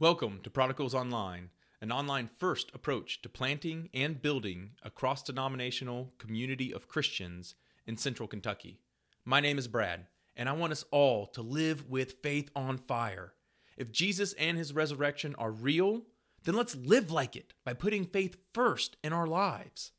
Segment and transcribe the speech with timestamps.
[0.00, 6.12] Welcome to Prodigals Online, an online first approach to planting and building a cross denominational
[6.18, 8.78] community of Christians in central Kentucky.
[9.24, 10.06] My name is Brad,
[10.36, 13.32] and I want us all to live with faith on fire.
[13.76, 16.02] If Jesus and his resurrection are real,
[16.44, 19.90] then let's live like it by putting faith first in our lives.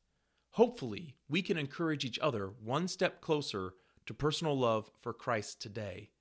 [0.52, 3.74] Hopefully, we can encourage each other one step closer
[4.06, 6.12] to personal love for Christ today.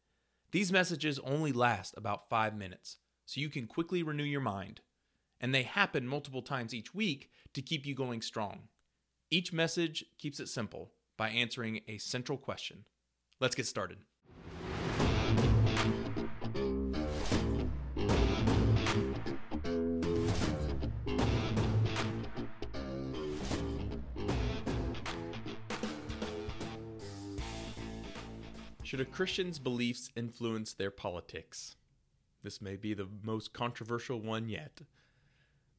[0.50, 2.96] These messages only last about five minutes
[3.29, 4.80] so you can quickly renew your mind.
[5.38, 8.69] And they happen multiple times each week to keep you going strong.
[9.30, 12.86] Each message keeps it simple by answering a central question.
[13.38, 13.98] Let's get started.
[28.83, 31.77] Should a Christian's beliefs influence their politics?
[32.42, 34.80] This may be the most controversial one yet.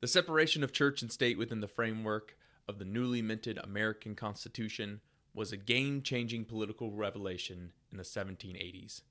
[0.02, 5.02] The separation of church and state within the framework of the newly minted American Constitution
[5.34, 9.02] was a game changing political revelation in the 1780s.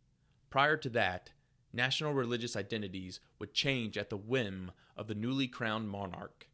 [0.50, 1.30] Prior to that,
[1.72, 6.48] national religious identities would change at the whim of the newly crowned monarch.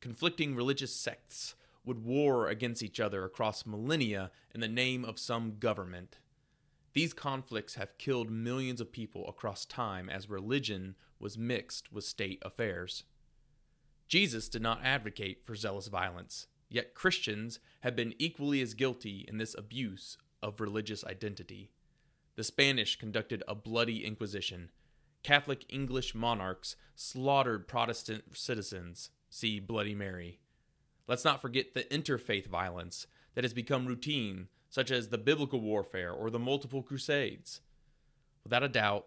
[0.00, 5.58] Conflicting religious sects would war against each other across millennia in the name of some
[5.58, 6.18] government.
[6.94, 12.40] These conflicts have killed millions of people across time as religion was mixed with state
[12.42, 13.02] affairs.
[14.06, 19.38] Jesus did not advocate for zealous violence, yet Christians have been equally as guilty in
[19.38, 21.72] this abuse of religious identity.
[22.36, 24.70] The Spanish conducted a bloody inquisition.
[25.24, 29.10] Catholic English monarchs slaughtered Protestant citizens.
[29.30, 30.38] See Bloody Mary.
[31.08, 36.10] Let's not forget the interfaith violence that has become routine such as the biblical warfare
[36.10, 37.60] or the multiple crusades.
[38.42, 39.06] Without a doubt,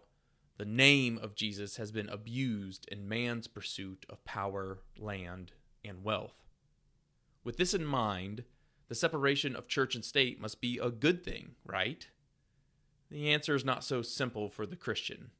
[0.56, 5.52] the name of Jesus has been abused in man's pursuit of power, land,
[5.84, 6.46] and wealth.
[7.44, 8.44] With this in mind,
[8.88, 12.08] the separation of church and state must be a good thing, right?
[13.10, 15.32] The answer is not so simple for the Christian.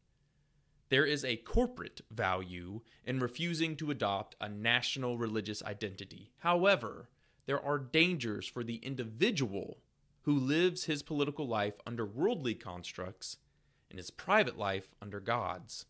[0.90, 6.32] There is a corporate value in refusing to adopt a national religious identity.
[6.40, 7.08] However,
[7.46, 9.78] there are dangers for the individual
[10.28, 13.38] who lives his political life under worldly constructs
[13.88, 15.86] and his private life under God's.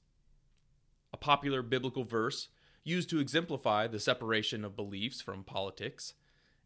[1.12, 2.46] A popular biblical verse
[2.84, 6.14] used to exemplify the separation of beliefs from politics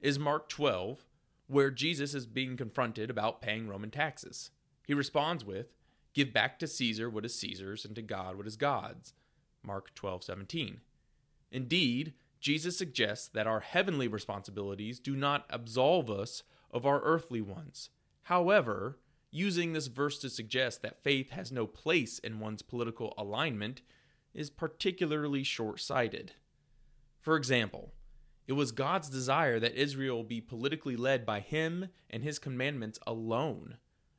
[0.02, 1.06] is Mark 12,
[1.46, 4.50] where Jesus is being confronted about paying Roman taxes.
[4.86, 5.72] He responds with,
[6.12, 9.14] Give back to Caesar what is Caesar's and to God what is God's.
[9.62, 10.80] Mark 12:17.
[11.50, 17.90] Indeed, Jesus suggests that our heavenly responsibilities do not absolve us of our earthly ones.
[18.24, 18.98] However,
[19.30, 23.82] using this verse to suggest that faith has no place in one's political alignment
[24.34, 26.32] is particularly short sighted.
[27.20, 27.92] For example,
[28.46, 33.76] it was God's desire that Israel be politically led by Him and His commandments alone.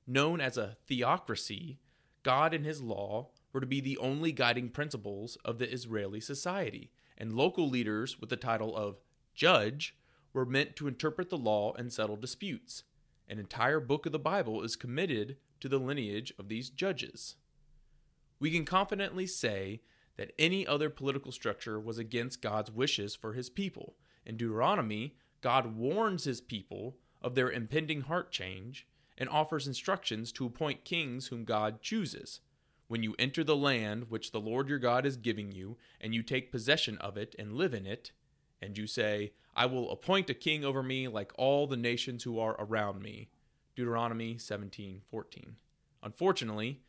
[0.07, 1.79] Known as a theocracy,
[2.23, 6.91] God and His law were to be the only guiding principles of the Israeli society,
[7.17, 8.99] and local leaders with the title of
[9.35, 9.95] judge
[10.33, 12.83] were meant to interpret the law and settle disputes.
[13.29, 17.35] An entire book of the Bible is committed to the lineage of these judges.
[18.39, 19.81] We can confidently say
[20.17, 23.95] that any other political structure was against God's wishes for his people.
[24.25, 30.45] In Deuteronomy, God warns his people of their impending heart change and offers instructions to
[30.45, 32.41] appoint kings whom God chooses.
[32.87, 36.21] When you enter the land which the Lord your God is giving you, and you
[36.21, 38.11] take possession of it and live in it,
[38.63, 42.39] and you say, I will appoint a king over me like all the nations who
[42.39, 43.29] are around me.
[43.75, 45.55] Deuteronomy 17:14.
[46.01, 46.79] Unfortunately,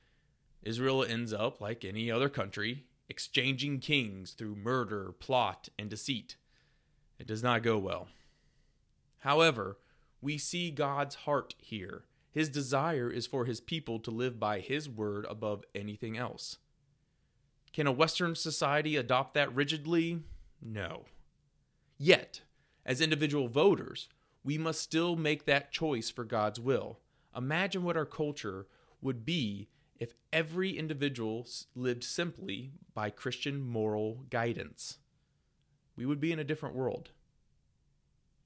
[0.62, 6.36] Israel ends up like any other country, exchanging kings through murder, plot, and deceit.
[7.18, 8.08] It does not go well.
[9.18, 9.78] However,
[10.20, 12.04] we see God's heart here.
[12.30, 16.58] His desire is for his people to live by his word above anything else.
[17.72, 20.20] Can a Western society adopt that rigidly?
[20.60, 21.04] No.
[22.04, 22.42] Yet,
[22.84, 24.10] as individual voters,
[24.44, 26.98] we must still make that choice for God's will.
[27.34, 28.66] Imagine what our culture
[29.00, 34.98] would be if every individual lived simply by Christian moral guidance.
[35.96, 37.12] We would be in a different world.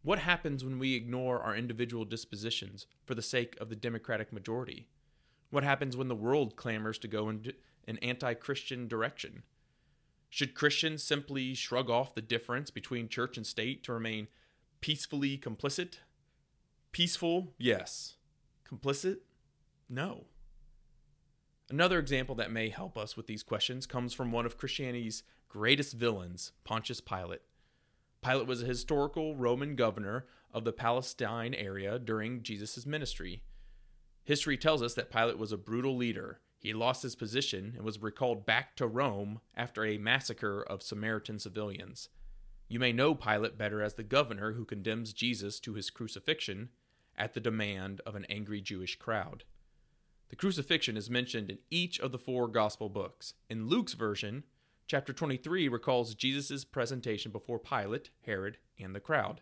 [0.03, 4.87] What happens when we ignore our individual dispositions for the sake of the democratic majority?
[5.51, 7.53] What happens when the world clamors to go in
[7.89, 9.43] an anti Christian direction?
[10.31, 14.29] Should Christians simply shrug off the difference between church and state to remain
[14.81, 15.95] peacefully complicit?
[16.93, 18.17] Peaceful, yes.
[18.69, 19.19] Complicit?
[19.89, 20.27] No.
[21.71, 25.95] Another example that may help us with these questions comes from one of Christianity's greatest
[25.95, 27.43] villains, Pontius Pilate.
[28.23, 33.43] Pilate was a historical Roman governor of the Palestine area during Jesus' ministry.
[34.25, 36.41] History tells us that Pilate was a brutal leader.
[36.59, 41.39] He lost his position and was recalled back to Rome after a massacre of Samaritan
[41.39, 42.09] civilians.
[42.69, 46.71] You may know Pilate better as the governor who condemns Jesus to his crucifixion
[47.17, 49.45] at the demand of an angry Jewish crowd.
[50.29, 53.35] The crucifixion is mentioned in each of the four gospel books.
[53.49, 54.45] In Luke's version,
[54.87, 59.41] chapter 23 recalls Jesus' presentation before Pilate, Herod, and the crowd.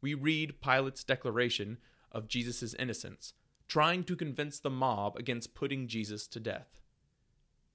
[0.00, 1.78] We read Pilate's declaration
[2.10, 3.34] of Jesus' innocence,
[3.72, 6.78] trying to convince the mob against putting Jesus to death.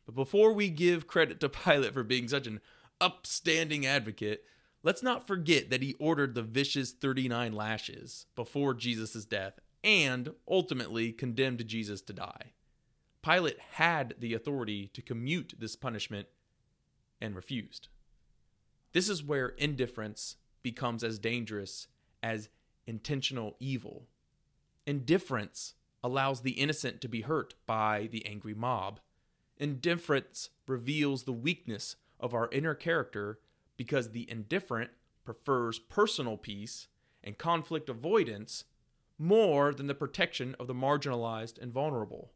[0.06, 2.62] But before we give credit to Pilate for being such an
[3.02, 4.44] upstanding advocate,
[4.84, 11.12] let's not forget that he ordered the vicious 39 lashes before Jesus' death and ultimately
[11.12, 12.52] condemned Jesus to die.
[13.24, 16.28] Pilate had the authority to commute this punishment
[17.20, 17.88] and refused.
[18.94, 21.88] This is where indifference becomes as dangerous
[22.22, 22.50] as
[22.86, 24.06] intentional evil.
[24.86, 25.74] Indifference
[26.04, 29.00] allows the innocent to be hurt by the angry mob.
[29.58, 33.40] Indifference reveals the weakness of our inner character
[33.76, 34.92] because the indifferent
[35.24, 36.88] prefers personal peace
[37.24, 38.64] and conflict avoidance
[39.18, 42.32] more than the protection of the marginalized and vulnerable.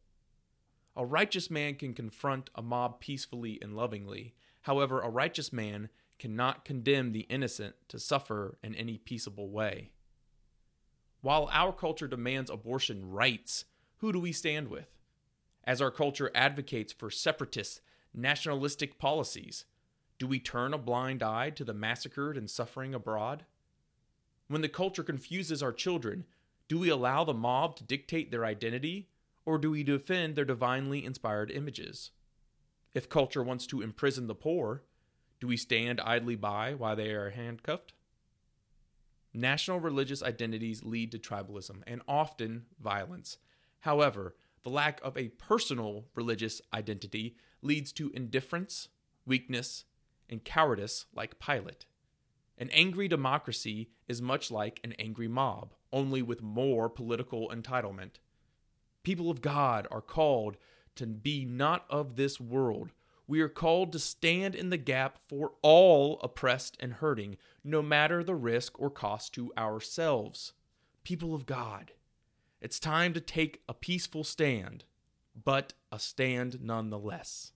[0.96, 4.34] A righteous man can confront a mob peacefully and lovingly.
[4.64, 9.92] However, a righteous man cannot condemn the innocent to suffer in any peaceable way.
[11.22, 13.66] While our culture demands abortion rights,
[13.98, 14.88] who do we stand with?
[15.64, 17.82] As our culture advocates for separatist,
[18.14, 19.66] nationalistic policies,
[20.18, 23.46] do we turn a blind eye to the massacred and suffering abroad?
[24.48, 26.26] When the culture confuses our children,
[26.68, 29.10] do we allow the mob to dictate their identity,
[29.46, 32.12] or do we defend their divinely inspired images?
[32.94, 34.84] If culture wants to imprison the poor,
[35.40, 37.94] do we stand idly by while they are handcuffed?
[39.34, 43.38] National religious identities lead to tribalism and often violence.
[43.82, 48.90] However, the lack of a personal religious identity leads to indifference,
[49.26, 49.86] weakness,
[50.30, 51.86] and cowardice like Pilate.
[52.58, 58.20] An angry democracy is much like an angry mob, only with more political entitlement.
[59.04, 60.58] People of God are called
[60.96, 62.92] to be not of this world.
[63.28, 68.24] We are called to stand in the gap for all oppressed and hurting, no matter
[68.24, 70.54] the risk or cost to ourselves.
[71.04, 71.92] People of God,
[72.62, 74.84] it's time to take a peaceful stand,
[75.44, 77.52] but a stand nonetheless.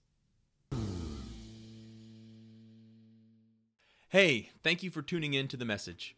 [4.08, 6.16] Hey, thank you for tuning in to the message.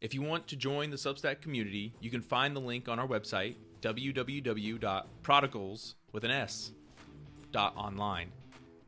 [0.00, 3.08] If you want to join the Substack community, you can find the link on our
[3.08, 5.94] website, www.prodigals
[7.52, 8.30] dot online.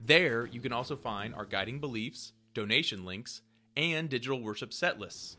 [0.04, 3.42] There, you can also find our guiding beliefs, donation links,
[3.76, 5.36] and digital worship set lists.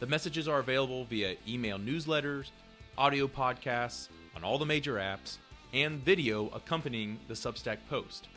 [0.00, 2.50] The messages are available via email newsletters,
[2.98, 5.38] audio podcasts on all the major apps,
[5.72, 8.28] and video accompanying the Substack post.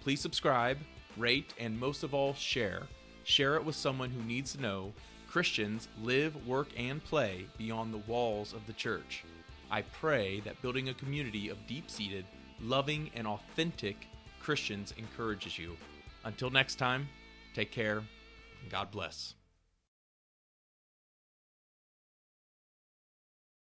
[0.00, 0.78] Please subscribe,
[1.16, 2.82] rate, and most of all, share
[3.24, 4.92] Share it with someone who needs to know
[5.28, 9.24] Christians live, work, and play beyond the walls of the church.
[9.70, 12.26] I pray that building a community of deep seated,
[12.60, 14.08] loving, and authentic
[14.42, 15.76] Christians encourages you.
[16.24, 17.08] Until next time,
[17.54, 19.34] take care, and God bless.